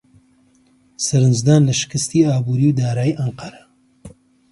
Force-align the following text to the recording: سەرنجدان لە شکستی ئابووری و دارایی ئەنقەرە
سەرنجدان 1.05 1.61
لە 1.67 1.73
شکستی 1.81 2.27
ئابووری 2.29 2.69
و 2.69 2.77
دارایی 2.79 3.17
ئەنقەرە 3.19 3.61